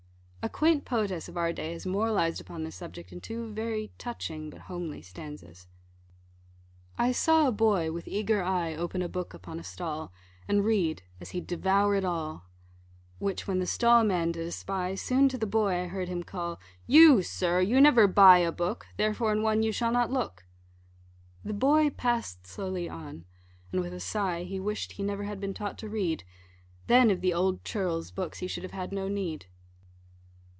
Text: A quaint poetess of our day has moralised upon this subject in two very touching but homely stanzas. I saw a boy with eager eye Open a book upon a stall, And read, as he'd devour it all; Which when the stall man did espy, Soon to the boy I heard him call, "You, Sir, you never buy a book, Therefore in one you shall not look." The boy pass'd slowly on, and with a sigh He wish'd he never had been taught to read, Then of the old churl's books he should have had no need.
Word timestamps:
A 0.43 0.49
quaint 0.49 0.85
poetess 0.85 1.29
of 1.29 1.37
our 1.37 1.53
day 1.53 1.71
has 1.73 1.85
moralised 1.85 2.41
upon 2.41 2.63
this 2.63 2.75
subject 2.75 3.11
in 3.13 3.21
two 3.21 3.53
very 3.53 3.91
touching 3.99 4.49
but 4.49 4.61
homely 4.61 5.03
stanzas. 5.03 5.67
I 6.97 7.11
saw 7.11 7.45
a 7.47 7.51
boy 7.51 7.91
with 7.91 8.07
eager 8.07 8.41
eye 8.41 8.73
Open 8.73 9.03
a 9.03 9.07
book 9.07 9.35
upon 9.35 9.59
a 9.59 9.63
stall, 9.63 10.11
And 10.47 10.65
read, 10.65 11.03
as 11.19 11.29
he'd 11.29 11.45
devour 11.45 11.93
it 11.93 12.03
all; 12.03 12.45
Which 13.19 13.45
when 13.47 13.59
the 13.59 13.67
stall 13.67 14.03
man 14.03 14.31
did 14.31 14.47
espy, 14.47 14.95
Soon 14.95 15.29
to 15.29 15.37
the 15.37 15.45
boy 15.45 15.81
I 15.83 15.87
heard 15.87 16.07
him 16.07 16.23
call, 16.23 16.59
"You, 16.87 17.21
Sir, 17.21 17.61
you 17.61 17.79
never 17.79 18.07
buy 18.07 18.39
a 18.39 18.51
book, 18.51 18.87
Therefore 18.97 19.31
in 19.31 19.43
one 19.43 19.61
you 19.61 19.71
shall 19.71 19.91
not 19.91 20.09
look." 20.11 20.47
The 21.45 21.53
boy 21.53 21.91
pass'd 21.91 22.47
slowly 22.47 22.89
on, 22.89 23.25
and 23.71 23.79
with 23.79 23.93
a 23.93 23.99
sigh 23.99 24.41
He 24.45 24.59
wish'd 24.59 24.93
he 24.93 25.03
never 25.03 25.25
had 25.25 25.39
been 25.39 25.53
taught 25.53 25.77
to 25.77 25.87
read, 25.87 26.23
Then 26.87 27.11
of 27.11 27.21
the 27.21 27.31
old 27.31 27.63
churl's 27.63 28.09
books 28.09 28.39
he 28.39 28.47
should 28.47 28.63
have 28.63 28.73
had 28.73 28.91
no 28.91 29.07
need. 29.07 29.45